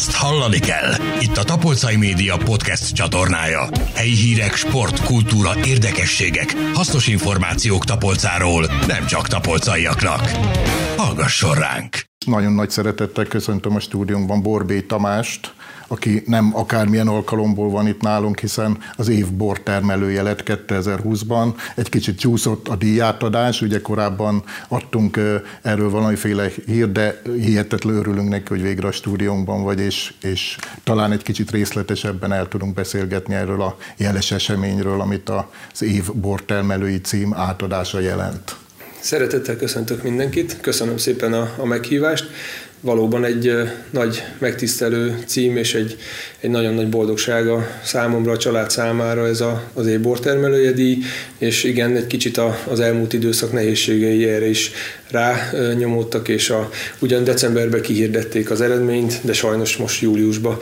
[0.00, 0.92] ezt hallani kell.
[1.18, 3.68] Itt a Tapolcai Média podcast csatornája.
[3.94, 10.30] Helyi hírek, sport, kultúra, érdekességek, hasznos információk Tapolcáról, nem csak tapolcaiaknak.
[10.96, 12.09] Hallgasson ránk!
[12.26, 15.54] Nagyon nagy szeretettel köszöntöm a stúdiónkban Borbé Tamást,
[15.86, 21.54] aki nem akármilyen alkalomból van itt nálunk, hiszen az év bortermelője lett 2020-ban.
[21.76, 25.20] Egy kicsit csúszott a díjátadás, ugye korábban adtunk
[25.62, 31.12] erről valamiféle hír, de hihetetlen örülünk neki, hogy végre a stúdiónkban vagy, és, és talán
[31.12, 35.28] egy kicsit részletesebben el tudunk beszélgetni erről a jeles eseményről, amit
[35.72, 38.59] az év bortermelői cím átadása jelent.
[39.00, 42.30] Szeretettel köszöntök mindenkit, köszönöm szépen a, a meghívást.
[42.80, 43.52] Valóban egy
[43.90, 45.96] nagy megtisztelő cím és egy,
[46.40, 50.98] egy nagyon nagy boldogsága számomra, a család számára ez a, az ébortermelője díj,
[51.38, 54.70] és igen, egy kicsit a, az elmúlt időszak nehézségei erre is
[55.10, 60.58] rá nyomódtak, és a, ugyan decemberben kihirdették az eredményt, de sajnos most júliusban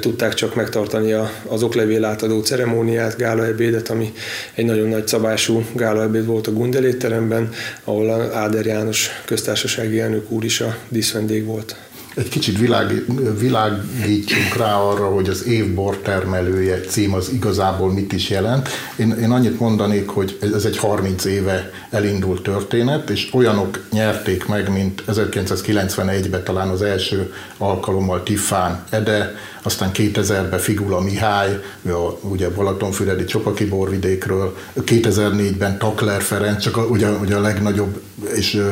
[0.00, 4.12] tudták csak megtartani a, az oklevél átadó ceremóniát, gálaebédet, ami
[4.54, 7.50] egy nagyon nagy szabású gálaebéd volt a Gundelétteremben,
[7.84, 11.85] ahol Áder János köztársasági elnök úr is a díszvendég volt
[12.16, 13.04] egy kicsit világ,
[13.38, 18.68] világítsunk rá arra, hogy az év bortermelője cím az igazából mit is jelent.
[18.96, 24.72] Én, én annyit mondanék, hogy ez egy 30 éve elindult történet, és olyanok nyerték meg,
[24.72, 33.24] mint 1991-ben talán az első alkalommal Tiffán Ede, aztán 2000-ben Figula Mihály, a, ugye Balatonfüredi
[33.24, 38.00] Csopaki borvidékről, 2004-ben Takler Ferenc, csak a, ugye, ugye a legnagyobb
[38.34, 38.62] és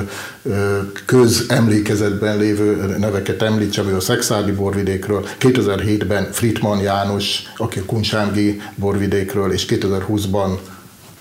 [1.05, 9.53] közemlékezetben lévő neveket említsem, ő a Szexádi borvidékről, 2007-ben Fritman János, aki a Kunsángi borvidékről,
[9.53, 10.59] és 2020-ban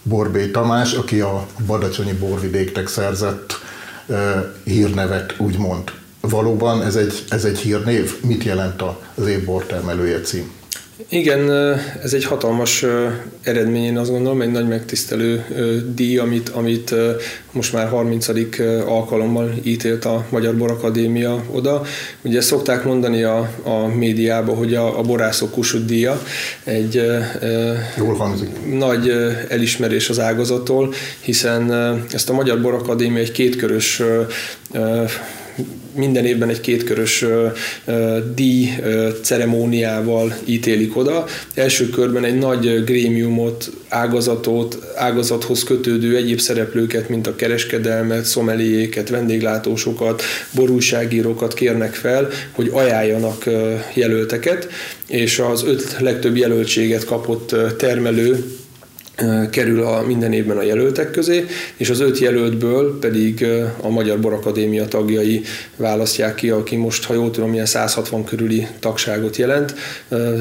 [0.03, 3.53] Borbé Tamás, aki a Badacsonyi borvidéknek szerzett
[4.63, 5.91] hírnevet, úgymond
[6.29, 8.15] valóban ez egy, ez egy hírnév?
[8.21, 8.83] Mit jelent
[9.15, 10.51] az év bortermelője cím?
[11.09, 11.51] Igen,
[12.03, 12.85] ez egy hatalmas
[13.41, 15.45] eredmény, én azt gondolom, egy nagy megtisztelő
[15.95, 16.95] díj, amit, amit
[17.51, 18.27] most már 30.
[18.85, 21.81] alkalommal ítélt a Magyar Borakadémia oda.
[22.21, 26.21] Ugye szokták mondani a, a médiában, hogy a, a borászok kusut díja
[26.63, 27.01] egy
[27.97, 28.49] Jól hangzik.
[28.77, 29.09] nagy
[29.49, 31.71] elismerés az ágazattól, hiszen
[32.11, 34.01] ezt a Magyar Borakadémia egy kétkörös
[35.95, 37.25] minden évben egy kétkörös
[38.35, 38.69] díj
[39.21, 41.25] ceremóniával ítélik oda.
[41.53, 50.21] Első körben egy nagy grémiumot, ágazatot, ágazathoz kötődő egyéb szereplőket, mint a kereskedelmet, szomeliéket, vendéglátósokat,
[50.51, 53.43] borúságírókat kérnek fel, hogy ajánljanak
[53.93, 54.67] jelölteket,
[55.07, 58.43] és az öt legtöbb jelöltséget kapott termelő
[59.49, 61.45] kerül a minden évben a jelöltek közé,
[61.77, 63.45] és az öt jelöltből pedig
[63.81, 65.41] a Magyar Borakadémia tagjai
[65.75, 69.75] választják ki, aki most, ha jól tudom, ilyen 160 körüli tagságot jelent.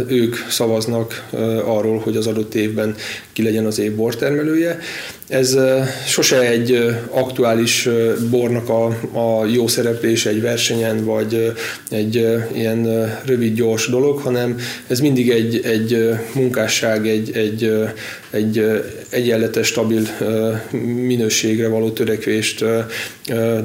[0.08, 1.28] Ők szavaznak
[1.64, 2.94] arról, hogy az adott évben
[3.32, 4.78] ki legyen az év bortermelője.
[5.28, 5.58] Ez
[6.06, 7.88] sose egy aktuális
[8.30, 8.86] bornak a,
[9.18, 11.52] a jó szereplése egy versenyen, vagy
[11.90, 12.14] egy
[12.54, 17.72] ilyen rövid, gyors dolog, hanem ez mindig egy, egy munkásság, egy, egy,
[18.32, 20.02] egy egyenletes, stabil
[21.06, 22.64] minőségre való törekvést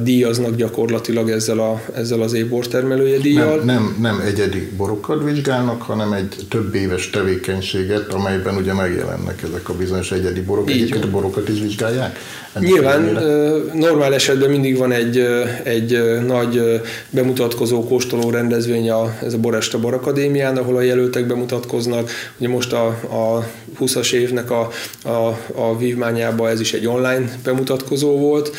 [0.03, 3.55] díjaznak gyakorlatilag ezzel, a, ezzel az év bortermelője díjjal.
[3.55, 9.69] Nem, nem, nem egyedi borokat vizsgálnak, hanem egy több éves tevékenységet, amelyben ugye megjelennek ezek
[9.69, 10.69] a bizonyos egyedi borok.
[10.69, 12.19] Egyébként a borokat is vizsgálják?
[12.59, 13.01] Nyilván
[13.73, 15.25] normál esetben mindig van egy,
[15.63, 22.09] egy nagy bemutatkozó, kóstoló rendezvény, a, ez a Boresta Borakadémián, ahol a jelöltek bemutatkoznak.
[22.37, 23.47] Ugye most a, a
[23.79, 24.69] 20-as évnek a,
[25.03, 28.55] a, a vívmányában ez is egy online bemutatkozó volt.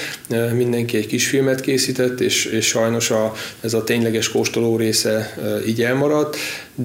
[0.54, 5.82] Mindenki egy kis filmet készített, és, és sajnos a, ez a tényleges kóstoló része így
[5.82, 6.36] elmaradt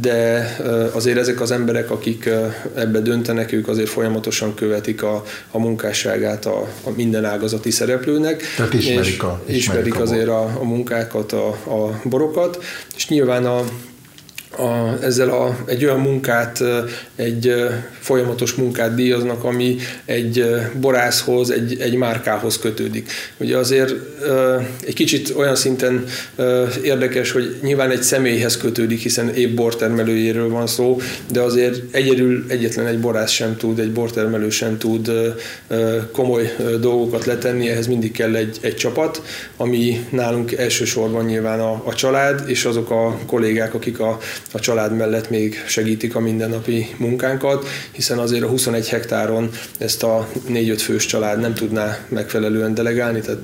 [0.02, 0.56] de
[0.94, 2.30] azért ezek az emberek, akik
[2.76, 8.44] ebbe döntenek, ők azért folyamatosan követik a, a munkásságát a, a minden ágazati szereplőnek.
[8.56, 12.64] Tehát ismerik, és a, ismerik, ismerik a azért a, a munkákat, a, a borokat,
[12.96, 13.64] és nyilván a,
[14.58, 16.64] a, ezzel a, egy olyan munkát,
[17.16, 17.54] egy
[18.00, 20.46] folyamatos munkát díjaznak, ami egy
[20.80, 23.12] borászhoz, egy, egy márkához kötődik.
[23.38, 23.94] Ugye azért
[24.86, 26.04] egy kicsit olyan szinten
[26.84, 31.00] érdekes, hogy nyilván egy személyhez kötődik, hiszen épp bortermelőjéről van szó,
[31.32, 35.12] de azért egyedül egyetlen egy borász sem tud, egy bortermelő sem tud
[36.12, 39.22] komoly dolgokat letenni, ehhez mindig kell egy, egy csapat,
[39.58, 44.20] ami nálunk elsősorban nyilván a, a család, és azok a kollégák, akik a
[44.56, 50.28] a család mellett még segítik a mindennapi munkánkat, hiszen azért a 21 hektáron ezt a
[50.50, 53.42] 4-5 fős család nem tudná megfelelően delegálni, tehát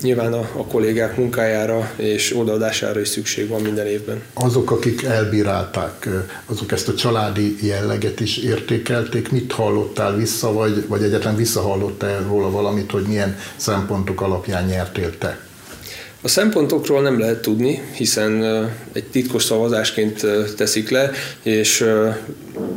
[0.00, 4.22] nyilván a, a kollégák munkájára és odaadására is szükség van minden évben.
[4.34, 6.08] Azok, akik elbírálták,
[6.46, 12.50] azok ezt a családi jelleget is értékelték, mit hallottál vissza, vagy, vagy egyetlen visszahallottál róla
[12.50, 15.38] valamit, hogy milyen szempontok alapján nyertél te?
[16.24, 18.42] A szempontokról nem lehet tudni, hiszen
[18.92, 20.26] egy titkos szavazásként
[20.56, 21.10] teszik le,
[21.42, 21.86] és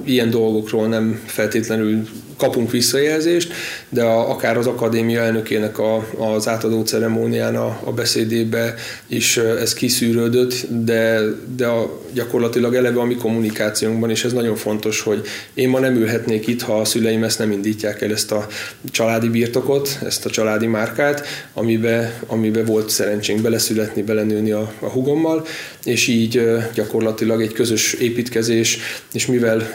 [0.04, 2.08] ilyen dolgokról nem feltétlenül
[2.38, 3.54] kapunk visszajelzést,
[3.90, 8.74] de a, akár az akadémia elnökének a, az átadó ceremónián a, a beszédébe
[9.08, 11.22] is ez kiszűrődött, de,
[11.56, 15.22] de a, gyakorlatilag eleve a mi kommunikációnkban, és ez nagyon fontos, hogy
[15.54, 18.48] én ma nem ülhetnék itt, ha a szüleim ezt nem indítják el, ezt a
[18.92, 25.46] családi birtokot, ezt a családi márkát, amibe, amibe volt szerencsénk beleszületni, belenőni a, a hugommal,
[25.84, 28.78] és így gyakorlatilag egy közös építkezés,
[29.14, 29.72] és mivel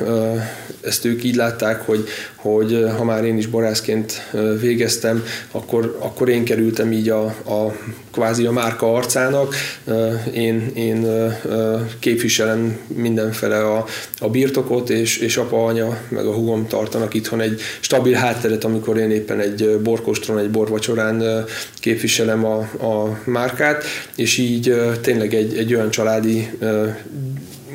[0.80, 2.04] ezt ők így látták, hogy,
[2.40, 7.76] hogy ha már én is borászként végeztem, akkor, akkor én kerültem így a, a
[8.12, 9.54] kvázi a márka arcának,
[10.34, 11.06] én, én
[11.98, 13.84] képviselem mindenfele a,
[14.18, 18.98] a birtokot, és, és apa, anya, meg a hugom tartanak itthon egy stabil hátteret, amikor
[18.98, 21.44] én éppen egy borkostron, egy borvacsorán
[21.74, 23.84] képviselem a, a márkát,
[24.16, 26.50] és így tényleg egy, egy olyan családi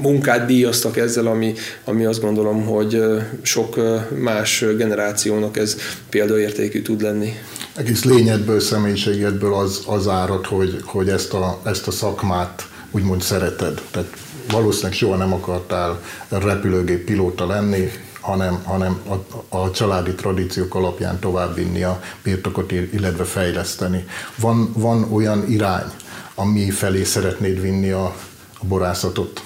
[0.01, 1.53] munkát díjaztak ezzel, ami,
[1.83, 3.03] ami azt gondolom, hogy
[3.41, 3.75] sok
[4.19, 5.77] más generációnak ez
[6.09, 7.33] példaértékű tud lenni.
[7.75, 13.81] Egész lényedből, személyiségedből az, az árad, hogy, hogy ezt, a, ezt a szakmát úgymond szereted.
[13.91, 14.07] Tehát
[14.51, 17.89] valószínűleg soha nem akartál repülőgép pilóta lenni,
[18.19, 24.05] hanem, hanem a, a családi tradíciók alapján továbbvinni a birtokot, illetve fejleszteni.
[24.35, 25.91] Van, van olyan irány,
[26.35, 28.15] ami felé szeretnéd vinni a,
[28.59, 29.43] a borászatot?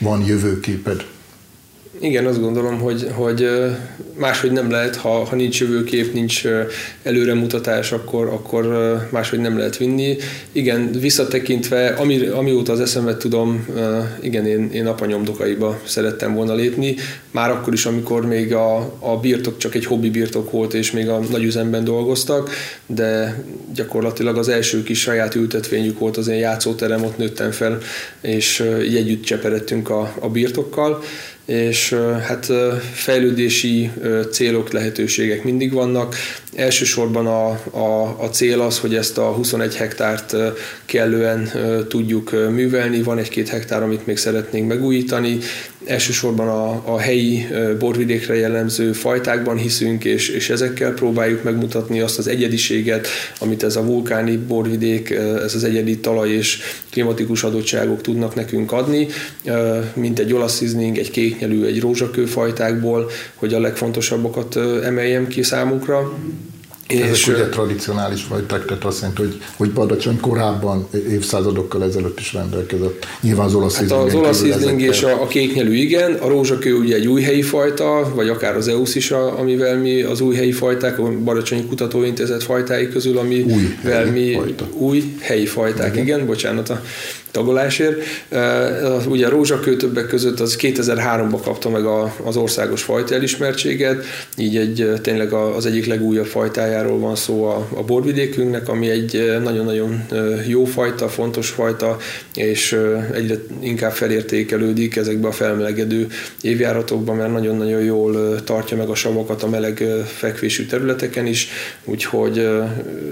[0.00, 1.06] Van jövőképed?
[2.02, 3.48] Igen, azt gondolom, hogy, hogy
[4.14, 6.42] máshogy nem lehet, ha, ha nincs jövőkép, nincs
[7.02, 8.66] előremutatás, akkor, akkor
[9.10, 10.16] máshogy nem lehet vinni.
[10.52, 13.66] Igen, visszatekintve, ami, amióta az eszemet tudom,
[14.20, 16.94] igen, én, én apanyomdokaiba szerettem volna lépni,
[17.30, 21.08] már akkor is, amikor még a, a birtok csak egy hobbi birtok volt, és még
[21.08, 22.50] a nagyüzemben dolgoztak,
[22.86, 23.42] de
[23.74, 27.78] gyakorlatilag az első kis saját ültetvényük volt az én játszóterem, ott nőttem fel,
[28.20, 31.02] és együtt cseperedtünk a, a birtokkal
[31.44, 31.96] és
[32.26, 32.52] hát
[32.92, 33.90] fejlődési
[34.30, 36.14] célok, lehetőségek mindig vannak.
[36.54, 37.48] Elsősorban a,
[37.78, 40.36] a, a cél az, hogy ezt a 21 hektárt
[40.84, 41.50] kellően
[41.88, 45.38] tudjuk művelni, van egy-két hektár, amit még szeretnénk megújítani,
[45.84, 47.46] elsősorban a, a helyi
[47.78, 53.06] borvidékre jellemző fajtákban hiszünk, és, és ezekkel próbáljuk megmutatni azt az egyediséget,
[53.38, 56.58] amit ez a vulkáni borvidék, ez az egyedi talaj és
[56.90, 59.06] klimatikus adottságok tudnak nekünk adni,
[59.94, 66.12] mint egy olaszizning, egy kéknyelű, egy rózsakő fajtákból, hogy a legfontosabbakat emeljem ki számunkra.
[66.90, 72.32] Ezek és ugye tradicionális fajták, tehát azt jelenti, hogy, hogy Badacsony korábban évszázadokkal ezelőtt is
[72.32, 73.06] rendelkezett.
[73.20, 76.94] Nyilván az olasz hát az olasz ízling és a, a kéknyelű igen, a rózsakő ugye
[76.94, 80.52] egy új helyi fajta, vagy akár az EUSZ is, a, amivel mi az új helyi
[80.52, 84.66] fajták, a Badacsonyi Kutatóintézet fajtái közül, amivel új mi fajta.
[84.72, 86.80] új helyi fajták, igen, igen bocsánat a
[87.30, 88.02] tagolásért.
[89.08, 91.84] Ugye a rózsakő többek között az 2003-ban kapta meg
[92.24, 94.04] az országos fajta elismertséget,
[94.36, 100.04] így egy tényleg az egyik legújabb fajtájáról van szó a, a borvidékünknek, ami egy nagyon-nagyon
[100.46, 101.96] jó fajta, fontos fajta,
[102.34, 102.78] és
[103.12, 106.06] egyre inkább felértékelődik ezekbe a felmelegedő
[106.40, 111.48] évjáratokban, mert nagyon-nagyon jól tartja meg a savakat a meleg fekvésű területeken is,
[111.84, 112.48] úgyhogy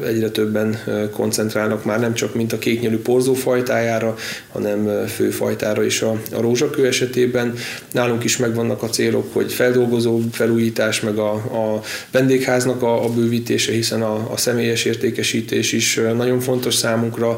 [0.06, 0.78] egyre többen
[1.12, 4.16] koncentrálnak már nem csak mint a kéknyelű porzó fajtájára, fajtára,
[4.52, 7.54] hanem főfajtára is a, a rózsakő esetében.
[7.92, 13.72] Nálunk is megvannak a célok, hogy feldolgozó felújítás, meg a, a vendégháznak a, a bővítése,
[13.72, 17.36] hiszen a, a személyes értékesítés is nagyon fontos számunkra,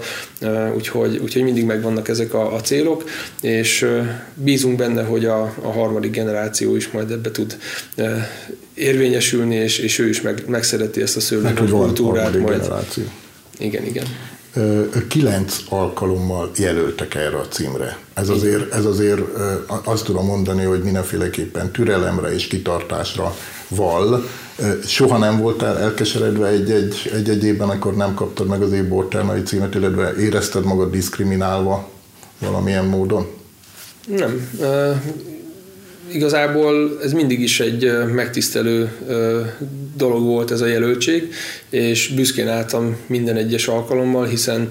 [0.75, 3.05] úgyhogy, úgyhogy mindig megvannak ezek a, a célok,
[3.41, 3.87] és
[4.35, 7.57] bízunk benne, hogy a, a harmadik generáció is majd ebbe tud
[8.75, 12.39] érvényesülni, és, és ő is meg, megszereti ezt a szőlőbor kultúrát.
[12.39, 12.61] Majd.
[12.61, 13.05] Generáció.
[13.59, 14.05] Igen, igen
[15.09, 17.99] kilenc alkalommal jelöltek erre a címre.
[18.15, 19.21] Ez azért, ez azért
[19.85, 23.37] azt tudom mondani, hogy mindenféleképpen türelemre és kitartásra
[23.69, 24.25] val.
[24.87, 29.75] Soha nem voltál elkeseredve egy-egy, egy-egy évben, akkor nem kaptad meg az év borternai címet,
[29.75, 31.89] illetve érezted magad diszkriminálva
[32.39, 33.27] valamilyen módon?
[34.07, 34.49] Nem
[36.13, 38.91] igazából ez mindig is egy megtisztelő
[39.97, 41.33] dolog volt ez a jelöltség,
[41.71, 44.69] és büszkén álltam minden egyes alkalommal, hiszen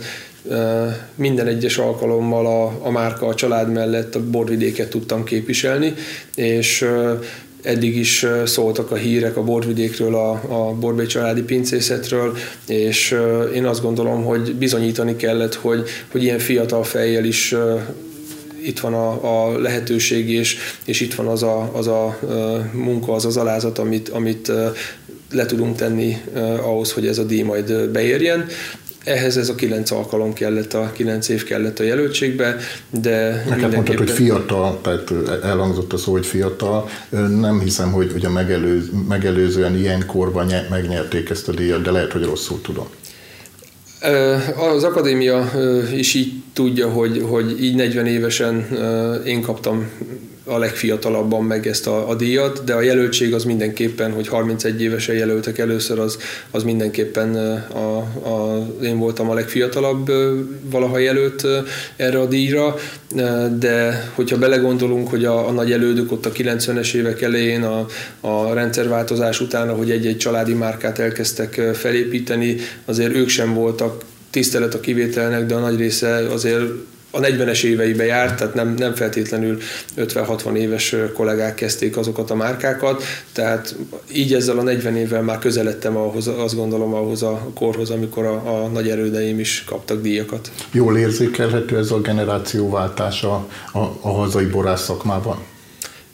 [1.15, 5.93] minden egyes alkalommal a, a márka a család mellett a borvidéket tudtam képviselni,
[6.35, 6.85] és
[7.61, 13.15] eddig is szóltak a hírek a borvidékről, a, a Borbély családi pincészetről, és
[13.53, 17.55] én azt gondolom, hogy bizonyítani kellett, hogy, hogy ilyen fiatal fejjel is
[18.63, 22.19] itt van a, a lehetőség, és, és itt van az a, az a
[22.73, 24.51] munka, az az alázat, amit, amit
[25.31, 26.17] le tudunk tenni
[26.61, 28.45] ahhoz, hogy ez a díj majd beérjen.
[29.03, 32.57] Ehhez ez a kilenc alkalom kellett, a kilenc év kellett a jelöltségbe,
[33.01, 35.11] de Nekem mondtad, hogy fiatal, tehát
[35.43, 36.89] elhangzott a szó, hogy fiatal.
[37.39, 42.11] Nem hiszem, hogy, hogy a megelőz, megelőzően ilyen korban megnyerték ezt a díjat, de lehet,
[42.11, 42.87] hogy rosszul tudom.
[44.75, 45.51] Az akadémia
[45.95, 48.67] is így tudja, hogy, hogy így 40 évesen
[49.25, 49.89] én kaptam
[50.43, 55.15] a legfiatalabban meg ezt a, a díjat, de a jelöltség az mindenképpen, hogy 31 évesen
[55.15, 56.17] jelöltek először, az,
[56.51, 57.35] az mindenképpen
[57.73, 60.11] a, a, én voltam a legfiatalabb
[60.71, 61.47] valaha jelölt
[61.95, 62.75] erre a díjra,
[63.57, 67.85] de hogyha belegondolunk, hogy a, a nagy elődök ott a 90-es évek elején a,
[68.19, 74.79] a rendszerváltozás után, hogy egy-egy családi márkát elkezdtek felépíteni, azért ők sem voltak tisztelet a
[74.79, 76.63] kivételnek, de a nagy része azért
[77.11, 79.57] a 40-es éveibe járt, tehát nem, nem feltétlenül
[79.97, 83.75] 50-60 éves kollégák kezdték azokat a márkákat, tehát
[84.13, 88.63] így ezzel a 40 évvel már közeledtem ahhoz, azt gondolom ahhoz a korhoz, amikor a,
[88.63, 90.51] a nagy erődeim is kaptak díjakat.
[90.71, 95.37] Jól érzékelhető ez a generációváltás a, a, a hazai borász szakmában?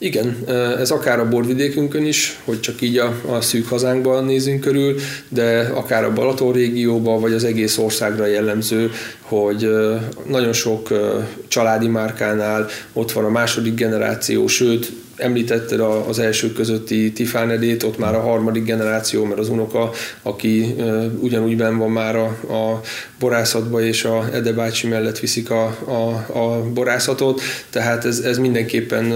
[0.06, 4.96] Igen, ez akár a borvidékünkön is, hogy csak így a, a szűk hazánkban nézünk körül,
[5.30, 9.70] de akár a Balaton régióban, vagy az egész országra jellemző, hogy
[10.28, 10.90] nagyon sok
[11.48, 18.16] családi márkánál ott van a második generáció, sőt, említetted az első közötti Tifánedét, ott már
[18.16, 19.92] a harmadik generáció, mert az unoka,
[20.22, 20.76] aki
[21.20, 22.82] ugyanúgy ben van már a, a
[23.20, 29.14] borászatba, és a Ede bácsi mellett viszik a, a, a borászatot, tehát ez, ez mindenképpen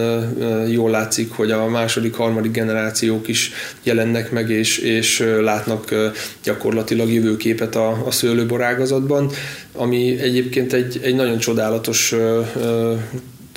[0.70, 3.52] jól látszik, hogy a második, harmadik generációk is
[3.84, 5.96] jelennek meg, és, és látnak
[6.44, 9.32] gyakorlatilag jövőképet a, a szőlőborágazatban,
[9.74, 12.16] ami egyébként egy, egy nagyon csodálatos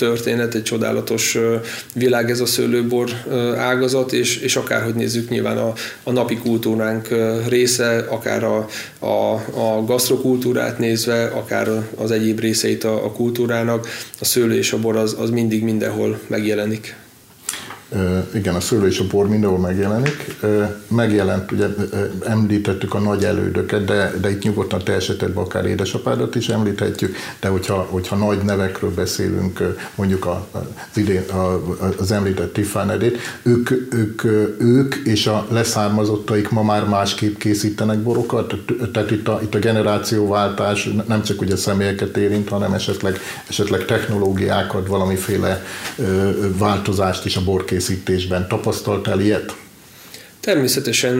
[0.03, 1.39] történet, egy csodálatos
[1.95, 3.11] világ ez a szőlőbor
[3.57, 7.09] ágazat, és, és akárhogy nézzük, nyilván a, a napi kultúránk
[7.49, 8.67] része, akár a,
[8.99, 13.89] a, a gasztrokultúrát nézve, akár az egyéb részeit a, a kultúrának,
[14.21, 16.95] a szőlő és a bor az, az mindig mindenhol megjelenik
[18.35, 20.37] igen, a szőlő és a bor mindenhol megjelenik.
[20.89, 21.67] Megjelent, ugye
[22.25, 27.49] említettük a nagy elődöket, de, de itt nyugodtan te esetedben akár édesapádat is említhetjük, de
[27.49, 31.23] hogyha, hogyha nagy nevekről beszélünk, mondjuk az, idén,
[31.99, 32.91] az említett Tiffany
[33.43, 34.25] ők, ők,
[34.59, 38.55] ők és a leszármazottaik ma már másképp készítenek borokat,
[38.93, 43.19] tehát itt a, itt a generációváltás nem csak ugye személyeket érint, hanem esetleg,
[43.49, 45.65] esetleg technológiákat, valamiféle
[46.59, 48.49] változást is a borkészítésben készítésben.
[48.49, 49.57] Tapasztaltál ilyet?
[50.41, 51.17] Természetesen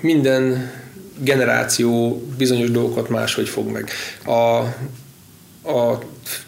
[0.00, 0.70] minden
[1.18, 3.90] generáció bizonyos dolgokat máshogy fog meg.
[4.24, 4.64] A,
[5.62, 5.98] a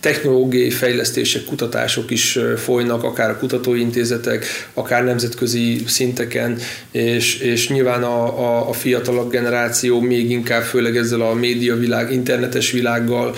[0.00, 6.58] technológiai fejlesztések, kutatások is folynak, akár a kutatóintézetek, akár nemzetközi szinteken,
[6.90, 12.12] és, és nyilván a, a, a fiatalabb generáció még inkább, főleg ezzel a média világ,
[12.12, 13.34] internetes világgal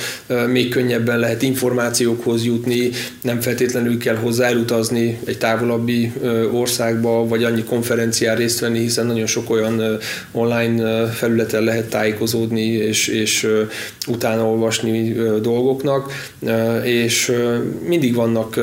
[0.47, 2.91] még könnyebben lehet információkhoz jutni,
[3.23, 6.13] nem feltétlenül kell hozzá elutazni egy távolabbi
[6.53, 9.99] országba, vagy annyi konferencián részt venni, hiszen nagyon sok olyan
[10.33, 13.49] online felületen lehet tájékozódni, és, és
[14.07, 15.17] utána olvasni
[15.63, 16.13] dolgoknak
[16.85, 17.33] és
[17.89, 18.61] mindig vannak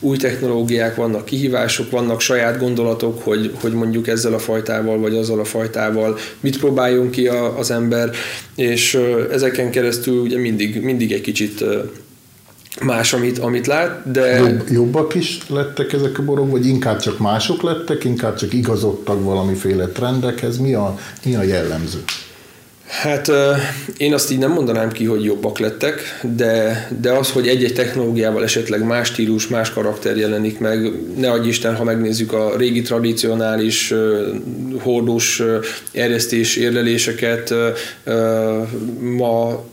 [0.00, 5.40] új technológiák, vannak kihívások, vannak saját gondolatok, hogy, hogy mondjuk ezzel a fajtával vagy azzal
[5.40, 7.26] a fajtával mit próbáljon ki
[7.58, 8.10] az ember,
[8.54, 8.98] és
[9.32, 11.64] ezeken keresztül ugye mindig, mindig egy kicsit
[12.80, 14.36] más, amit, amit lát, de...
[14.36, 19.24] Jobb, jobbak is lettek ezek a borok, vagy inkább csak mások lettek, inkább csak igazodtak
[19.24, 20.58] valamiféle trendekhez?
[20.58, 22.02] Mi a, mi a jellemző?
[22.86, 23.30] Hát
[23.96, 28.42] én azt így nem mondanám ki, hogy jobbak lettek, de, de az, hogy egy-egy technológiával
[28.42, 33.94] esetleg más stílus, más karakter jelenik meg, ne adj Isten, ha megnézzük a régi tradicionális
[34.78, 35.42] hordós
[35.92, 37.54] eresztés érleléseket,
[39.00, 39.64] ma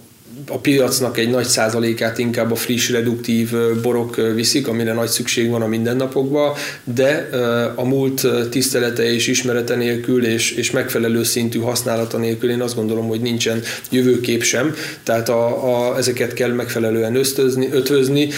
[0.48, 5.62] a piacnak egy nagy százalékát inkább a friss, reduktív borok viszik, amire nagy szükség van
[5.62, 7.30] a mindennapokban, de
[7.76, 13.08] a múlt tisztelete és ismerete nélkül és, és megfelelő szintű használata nélkül én azt gondolom,
[13.08, 18.30] hogy nincsen jövőkép sem, tehát a, a, ezeket kell megfelelően ösztözni, ötvözni.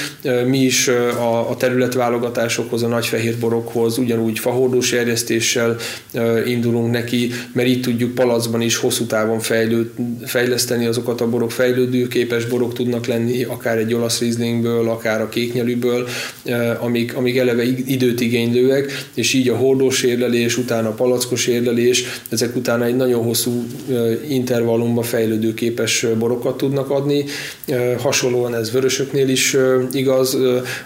[0.45, 5.75] Mi is a, a területválogatásokhoz, a nagy fehér borokhoz ugyanúgy fahordós erjesztéssel
[6.45, 9.91] indulunk neki, mert így tudjuk palacban is hosszú távon fejlő,
[10.25, 11.51] fejleszteni azokat a borok,
[11.95, 16.07] fejlődőképes borok tudnak lenni, akár egy olasz rizlingből, akár a kéknyelűből,
[16.79, 22.55] amik, amik eleve időt igénylőek, és így a hordós érlelés, utána a palackos érlelés, ezek
[22.55, 23.65] utána egy nagyon hosszú
[24.29, 27.25] intervallumban fejlődőképes borokat tudnak adni.
[27.97, 29.55] Hasonlóan ez vörösöknél is
[29.91, 30.37] igaz.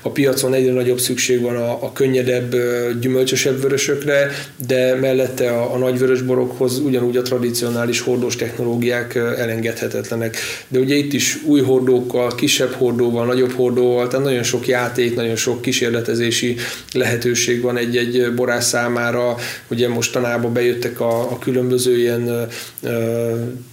[0.02, 2.56] A piacon egyre nagyobb szükség van a, a könnyedebb,
[3.02, 4.32] gyümölcsösebb vörösökre,
[4.68, 10.38] de mellette a, a nagy vörösborokhoz ugyanúgy a tradicionális hordós technológiák elengedhetetlenek.
[10.68, 15.36] De ugye itt is új hordókkal, kisebb hordóval, nagyobb hordóval, tehát nagyon sok játék, nagyon
[15.36, 16.56] sok kísérletezési
[16.94, 19.36] lehetőség van egy-egy borász számára.
[19.68, 22.48] Ugye mostanában bejöttek a, a különböző ilyen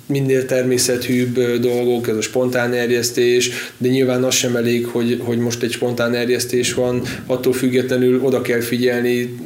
[0.07, 5.63] minél természetűbb dolgok, ez a spontán erjesztés, de nyilván az sem elég, hogy, hogy most
[5.63, 9.37] egy spontán erjesztés van, attól függetlenül oda kell figyelni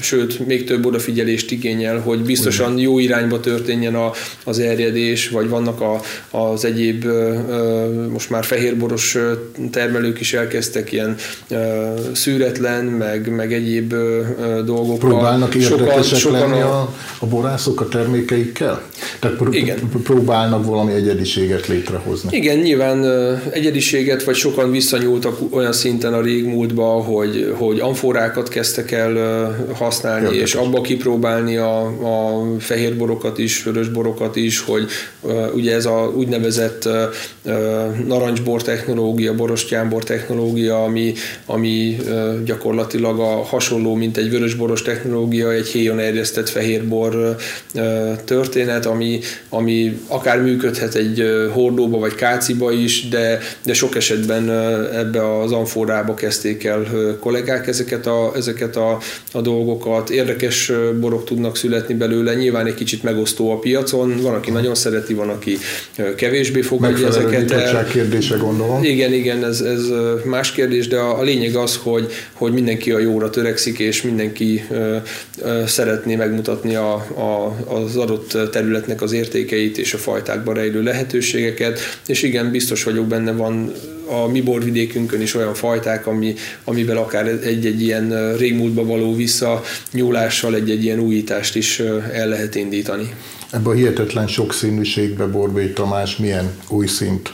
[0.00, 4.12] sőt, még több odafigyelést igényel, hogy biztosan jó irányba történjen a,
[4.44, 6.00] az erjedés, vagy vannak a,
[6.38, 7.04] az egyéb,
[8.12, 9.18] most már fehérboros
[9.70, 11.16] termelők is elkezdtek ilyen
[12.12, 13.94] szűretlen, meg, meg egyéb
[14.64, 15.08] dolgokkal.
[15.08, 18.82] Próbálnak érdekesek sokan, lenni a, a borászok a termékeikkel?
[19.18, 19.78] Tehát pr- Igen.
[20.02, 22.36] próbálnak valami egyediséget létrehozni.
[22.36, 23.04] Igen, nyilván
[23.50, 30.24] egyediséget, vagy sokan visszanyúltak olyan szinten a régmúltba, hogy, hogy amforákat kezdtek el használni, használni,
[30.24, 30.48] Érdekes.
[30.48, 34.86] és abba kipróbálni a, a fehér borokat is, vörös borokat is, hogy
[35.20, 37.56] uh, ugye ez a úgynevezett uh,
[38.06, 41.12] narancsbor technológia, borostyánbor technológia, ami,
[41.46, 47.36] ami uh, gyakorlatilag a hasonló, mint egy vörösboros technológia, egy héjon erjesztett fehérbor
[47.74, 54.50] uh, történet, ami, ami akár működhet egy hordóba vagy káciba is, de, de sok esetben
[54.94, 56.86] ebbe az amforába kezdték el
[57.20, 58.98] kollégák ezeket a, ezeket a,
[59.32, 64.34] a dolgokat, borokat, érdekes borok tudnak születni belőle, nyilván egy kicsit megosztó a piacon, van,
[64.34, 65.58] aki nagyon szereti, van, aki
[66.16, 67.84] kevésbé fogadja ezeket el.
[67.84, 68.84] kérdése gondolom.
[68.84, 69.80] Igen, igen, ez, ez
[70.24, 74.64] más kérdés, de a, a lényeg az, hogy, hogy mindenki a jóra törekszik, és mindenki
[74.70, 74.96] ö,
[75.42, 81.78] ö, szeretné megmutatni a, a, az adott területnek az értékeit és a fajtákban rejlő lehetőségeket,
[82.06, 83.72] és igen, biztos vagyok benne van
[84.10, 90.84] a mi borvidékünkön is olyan fajták, ami, amivel akár egy-egy ilyen régmúltba való visszanyúlással egy-egy
[90.84, 91.80] ilyen újítást is
[92.12, 93.14] el lehet indítani.
[93.50, 97.32] Ebben a hihetetlen sokszínűségbe Borbély Tamás milyen új szint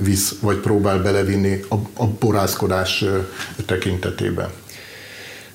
[0.00, 3.04] visz, vagy próbál belevinni a, a borászkodás
[3.66, 4.50] tekintetében?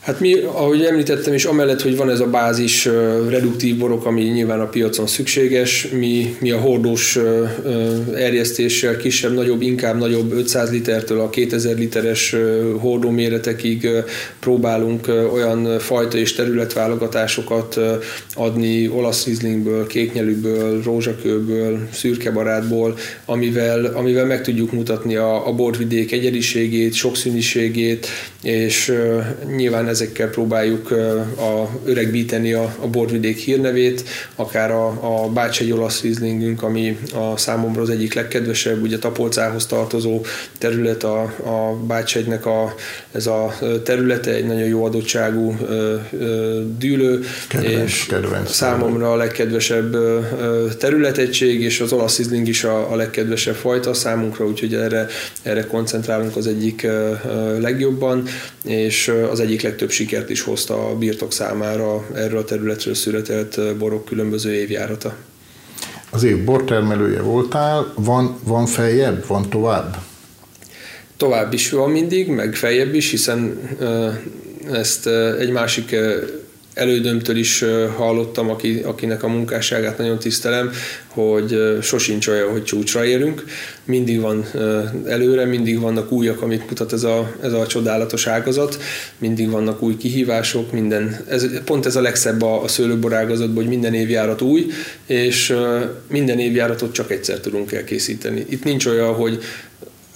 [0.07, 2.85] Hát mi, ahogy említettem is, amellett, hogy van ez a bázis
[3.29, 7.19] reduktív borok, ami nyilván a piacon szükséges, mi, mi a hordós
[8.15, 12.35] erjesztéssel kisebb, nagyobb, inkább nagyobb 500 litertől a 2000 literes
[12.79, 13.87] hordó méretekig
[14.39, 17.79] próbálunk olyan fajta és területválogatásokat
[18.35, 26.93] adni olasz rizlingből, kéknyelűből, rózsakőből, szürkebarátból, amivel, amivel meg tudjuk mutatni a, a borvidék egyediségét,
[26.93, 28.07] sokszínűségét,
[28.43, 28.93] és
[29.55, 34.03] nyilván ezekkel próbáljuk a, öregbíteni a, a borvidék hírnevét,
[34.35, 40.21] akár a, a Bácsegy olasz rizlingünk, ami a számomra az egyik legkedvesebb, ugye Tapolcához tartozó
[40.57, 42.75] terület, a, a Bácsegynek a,
[43.17, 43.53] ez a
[43.83, 45.57] területe, egy nagyon jó adottságú
[46.77, 49.97] dűlő, kedvenc, és kedvenc számomra a legkedvesebb
[50.77, 55.07] területegység, és az olasz rizling is a, a legkedvesebb fajta számunkra, úgyhogy erre,
[55.41, 56.87] erre koncentrálunk az egyik
[57.59, 58.23] legjobban,
[58.63, 63.59] és az egyik legtöbb több sikert is hozta a birtok számára erről a területről született
[63.77, 65.15] borok különböző évjárata.
[66.09, 69.97] Az év bortermelője voltál, van, van feljebb, van tovább?
[71.17, 73.59] Tovább is van mindig, meg feljebb is, hiszen
[74.71, 75.07] ezt
[75.39, 75.95] egy másik
[76.77, 77.63] elődömtől is
[77.95, 80.71] hallottam, aki, akinek a munkásságát nagyon tisztelem,
[81.07, 83.43] hogy sosincs olyan, hogy csúcsra érünk.
[83.83, 84.45] Mindig van
[85.07, 88.77] előre, mindig vannak újak, amit mutat ez a, ez a csodálatos ágazat,
[89.17, 93.67] mindig vannak új kihívások, minden, ez, pont ez a legszebb a, a szőlőbor ágazatban, hogy
[93.67, 94.65] minden évjárat új,
[95.05, 95.55] és
[96.09, 98.45] minden évjáratot csak egyszer tudunk elkészíteni.
[98.49, 99.39] Itt nincs olyan, hogy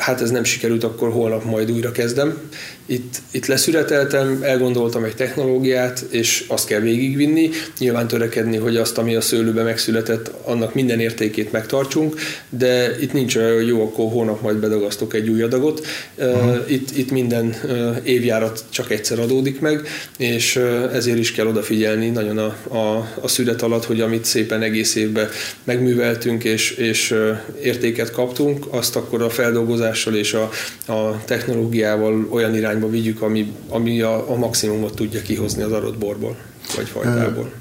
[0.02, 2.38] hát ez nem sikerült, akkor holnap majd újra kezdem.
[2.86, 9.16] Itt, itt leszületeltem, elgondoltam egy technológiát, és azt kell végigvinni, nyilván törekedni, hogy azt, ami
[9.16, 12.16] a szőlőbe megszületett, annak minden értékét megtartsunk,
[12.50, 15.86] de itt nincs olyan, hogy jó, akkor holnap majd bedagasztok egy új adagot.
[16.68, 17.56] Itt, itt minden
[18.04, 19.82] évjárat csak egyszer adódik meg,
[20.18, 20.56] és
[20.94, 25.30] ezért is kell odafigyelni nagyon a, a, a szület alatt, hogy amit szépen egész évben
[25.64, 27.16] megműveltünk és, és
[27.64, 29.30] értéket kaptunk, azt akkor a
[29.92, 30.50] feldolgozással és a,
[30.94, 36.36] a technológiával olyan irányba vigyük, ami, ami a, a maximumot tudja kihozni az adott borból
[36.76, 37.52] vagy fajtából.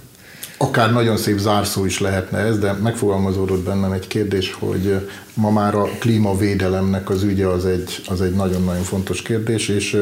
[0.57, 5.75] Akár nagyon szép zárszó is lehetne ez, de megfogalmazódott bennem egy kérdés, hogy ma már
[5.75, 9.97] a klímavédelemnek az ügye az egy, az egy nagyon-nagyon fontos kérdés, és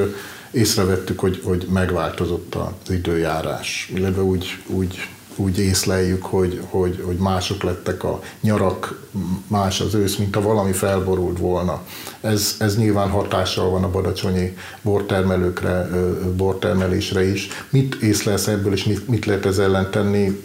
[0.50, 7.62] észrevettük, hogy, hogy megváltozott az időjárás, illetve úgy, úgy úgy észleljük, hogy, hogy, hogy mások
[7.62, 9.06] lettek a nyarak,
[9.46, 11.82] más az ősz, mint ha valami felborult volna.
[12.20, 15.88] Ez, ez nyilván hatással van a badacsonyi bortermelőkre,
[16.36, 17.48] bortermelésre is.
[17.70, 20.40] Mit észlelsz ebből, és mit, mit lehet ez ellen tenni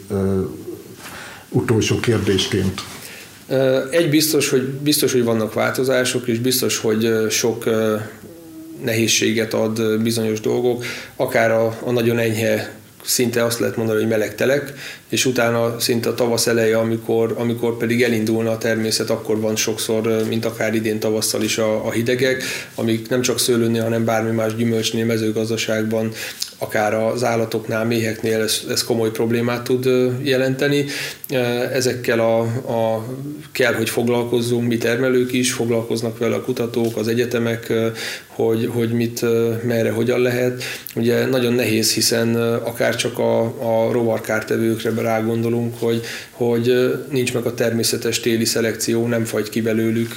[1.50, 2.82] utolsó kérdésként?
[3.92, 7.66] Egy biztos, hogy biztos, hogy vannak változások, és biztos, hogy sok
[8.84, 10.84] nehézséget ad bizonyos dolgok,
[11.16, 14.74] akár a, a nagyon enyhe szinte azt lehet mondani, hogy meleg telek,
[15.10, 20.24] és utána szinte a tavasz eleje, amikor, amikor pedig elindulna a természet, akkor van sokszor,
[20.28, 22.44] mint akár idén tavasszal is a, a hidegek,
[22.76, 26.12] amik nem csak szőlőnél, hanem bármi más gyümölcsnél, mezőgazdaságban,
[26.58, 29.90] akár az állatoknál, méheknél ez, ez komoly problémát tud
[30.22, 30.86] jelenteni.
[31.74, 32.40] Ezekkel a,
[32.72, 33.06] a
[33.52, 37.74] kell, hogy foglalkozzunk, mi termelők is, foglalkoznak vele a kutatók, az egyetemek,
[38.28, 39.22] hogy, hogy mit,
[39.64, 40.64] merre, hogyan lehet.
[40.96, 46.02] Ugye nagyon nehéz, hiszen akár csak a, a rovarkártevőkre rágondolunk, hogy,
[46.32, 50.16] hogy nincs meg a természetes téli szelekció, nem fagy ki belőlük,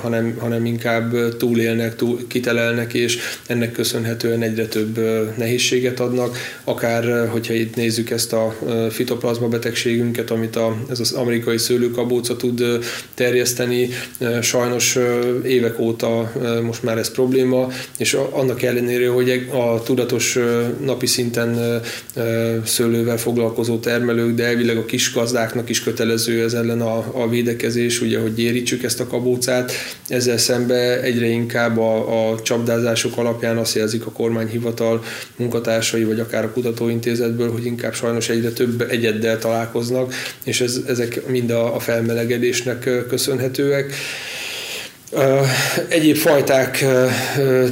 [0.00, 5.00] hanem, hanem inkább túlélnek, túl, kitelelnek, és ennek köszönhetően egyre több
[5.36, 6.36] nehézséget adnak.
[6.64, 8.56] Akár, hogyha itt nézzük ezt a
[8.90, 12.64] fitoplazma betegségünket, amit a, ez az amerikai szőlőkabóca tud
[13.14, 13.88] terjeszteni,
[14.42, 14.98] sajnos
[15.44, 20.38] évek óta most már ez probléma, és annak ellenére, hogy a tudatos
[20.84, 21.80] napi szinten
[22.64, 28.00] szőlővel foglalkozó termelők, de elvileg a kis gazdáknak is kötelező ez ellen a, a védekezés,
[28.00, 29.72] ugye, hogy érítsük ezt a kabócát.
[30.08, 35.04] Ezzel szemben egyre inkább a, a csapdázások alapján azt jelzik a kormányhivatal
[35.36, 41.26] munkatársai, vagy akár a kutatóintézetből, hogy inkább sajnos egyre több egyeddel találkoznak, és ez, ezek
[41.26, 43.92] mind a, a felmelegedésnek köszönhetőek.
[45.88, 46.84] Egyéb fajták,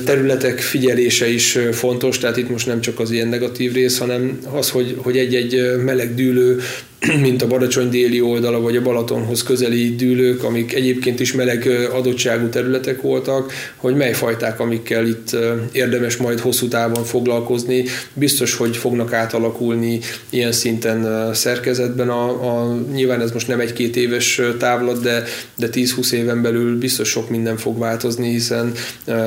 [0.04, 4.70] területek figyelése is fontos, tehát itt most nem csak az ilyen negatív rész, hanem az,
[4.70, 6.60] hogy, hogy egy-egy meleg dűlő
[7.20, 12.48] mint a Badacsony déli oldala, vagy a Balatonhoz közeli dűlők, amik egyébként is meleg adottságú
[12.48, 15.36] területek voltak, hogy mely fajták, amikkel itt
[15.72, 17.84] érdemes majd hosszú távon foglalkozni.
[18.14, 22.08] Biztos, hogy fognak átalakulni ilyen szinten szerkezetben.
[22.08, 25.24] A, a, nyilván ez most nem egy-két éves távlat, de,
[25.56, 28.72] de 10-20 éven belül biztos sok minden fog változni, hiszen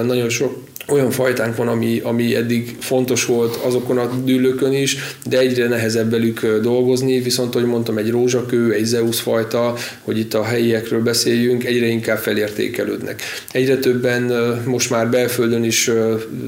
[0.03, 4.97] nagyon sok olyan fajtánk van, ami, ami eddig fontos volt azokon a dűlőkön is,
[5.29, 10.33] de egyre nehezebb velük dolgozni, viszont, hogy mondtam, egy rózsakő, egy Zeus fajta, hogy itt
[10.33, 13.21] a helyiekről beszéljünk, egyre inkább felértékelődnek.
[13.51, 14.23] Egyre többen
[14.65, 15.91] most már belföldön is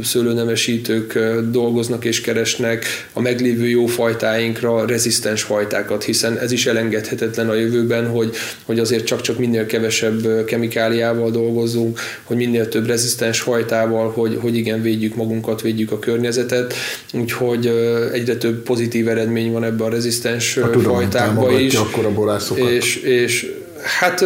[0.03, 1.19] szőlőnemesítők
[1.51, 8.07] dolgoznak és keresnek a meglévő jó fajtáinkra rezisztens fajtákat, hiszen ez is elengedhetetlen a jövőben,
[8.07, 14.41] hogy, hogy azért csak-csak minél kevesebb kemikáliával dolgozzunk, hogy minél több rezisztens fajtával, hogy hogy,
[14.41, 16.73] hogy igen, védjük magunkat, védjük a környezetet,
[17.13, 17.67] úgyhogy
[18.13, 21.73] egyre több pozitív eredmény van ebben a rezisztens fajtákban is.
[21.73, 22.09] Akkor a
[22.55, 23.51] és, és
[23.83, 24.23] hát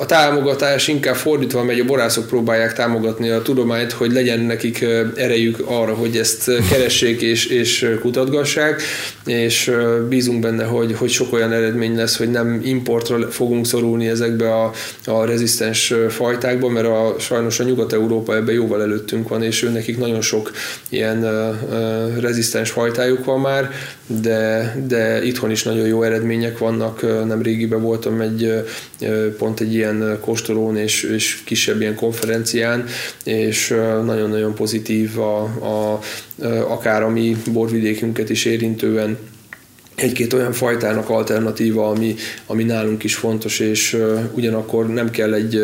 [0.00, 4.84] a támogatás inkább fordítva megy, a borászok próbálják támogatni a tudományt, hogy legyen nekik
[5.14, 8.82] erejük arra, hogy ezt keressék és, és kutatgassák,
[9.26, 9.70] és
[10.08, 14.72] bízunk benne, hogy, hogy sok olyan eredmény lesz, hogy nem importra fogunk szorulni ezekbe a,
[15.04, 19.98] a rezisztens fajtákba, mert a, sajnos a Nyugat-Európa ebben jóval előttünk van, és ő nekik
[19.98, 20.50] nagyon sok
[20.88, 23.70] ilyen uh, rezisztens fajtájuk van már,
[24.06, 27.26] de, de itthon is nagyon jó eredmények vannak.
[27.26, 28.62] Nem régiben voltam egy
[29.38, 29.89] pont egy ilyen
[30.20, 32.84] kóstolón és, és kisebb ilyen konferencián,
[33.24, 33.68] és
[34.04, 36.00] nagyon-nagyon pozitív a, a,
[36.68, 39.18] akár a mi borvidékünket is érintően
[39.94, 42.14] egy-két olyan fajtának alternatíva, ami,
[42.46, 43.96] ami nálunk is fontos, és
[44.32, 45.60] ugyanakkor nem kell egy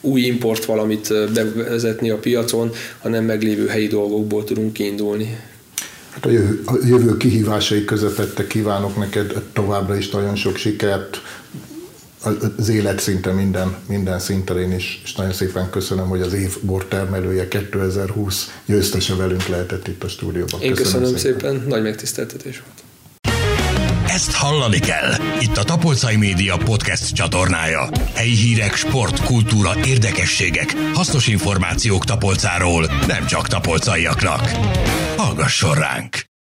[0.00, 5.36] új import valamit bevezetni a piacon, hanem meglévő helyi dolgokból tudunk kiindulni.
[6.10, 11.20] Hát a jövő, a jövő kihívásai közepette kívánok neked továbbra is nagyon sok sikert,
[12.56, 17.48] az élet szinte minden, minden szinten is, és nagyon szépen köszönöm, hogy az év bortermelője
[17.48, 20.60] 2020 győztese velünk lehetett itt a stúdióban.
[20.60, 21.50] Én köszönöm, köszönöm szépen.
[21.50, 22.82] szépen, nagy megtiszteltetés volt.
[24.06, 25.12] Ezt hallani kell.
[25.40, 27.88] Itt a Tapolcai Média podcast csatornája.
[28.14, 34.48] Helyi hírek, sport, kultúra, érdekességek, hasznos információk Tapolcáról, nem csak tapolcaiaknak.
[35.16, 36.29] Hallgasson ránk!